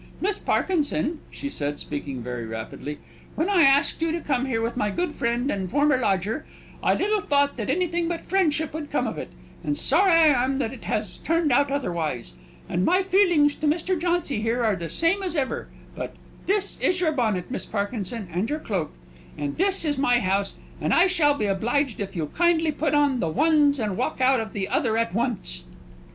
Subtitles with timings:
[0.19, 2.97] "Miss Parkinson," she said, speaking very rapidly,
[3.35, 6.43] "when I asked you to come here with my good friend and former lodger,
[6.81, 9.29] I little thought that anything but friendship would come of it;
[9.63, 12.33] and sorry I am that it has turned out otherwise.
[12.67, 13.95] And my feelings to Mr.
[13.95, 16.15] Jauncy are the same as ever; but
[16.47, 18.95] this is your bonnet, Miss Parkinson, and your cloak.
[19.37, 23.19] And this is my house; and I shall be obliged if you'll kindly put on
[23.19, 25.65] the ones, and walk out of the other at once!"